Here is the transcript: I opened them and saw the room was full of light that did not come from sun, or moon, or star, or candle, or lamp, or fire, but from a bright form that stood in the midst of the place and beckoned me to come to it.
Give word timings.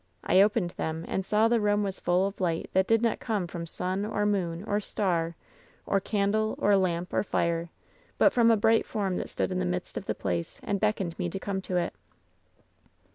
I 0.23 0.41
opened 0.41 0.71
them 0.71 1.05
and 1.07 1.23
saw 1.23 1.47
the 1.47 1.59
room 1.61 1.83
was 1.83 1.99
full 1.99 2.25
of 2.25 2.41
light 2.41 2.71
that 2.73 2.87
did 2.87 3.03
not 3.03 3.19
come 3.19 3.45
from 3.45 3.67
sun, 3.67 4.03
or 4.03 4.25
moon, 4.25 4.63
or 4.63 4.79
star, 4.79 5.35
or 5.85 5.99
candle, 5.99 6.55
or 6.57 6.75
lamp, 6.75 7.13
or 7.13 7.21
fire, 7.21 7.69
but 8.17 8.33
from 8.33 8.49
a 8.49 8.57
bright 8.57 8.87
form 8.87 9.17
that 9.17 9.29
stood 9.29 9.51
in 9.51 9.59
the 9.59 9.63
midst 9.63 9.97
of 9.97 10.07
the 10.07 10.15
place 10.15 10.59
and 10.63 10.79
beckoned 10.79 11.19
me 11.19 11.29
to 11.29 11.37
come 11.37 11.61
to 11.61 11.77
it. 11.77 11.93